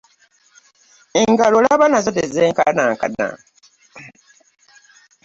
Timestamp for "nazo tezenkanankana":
1.89-3.27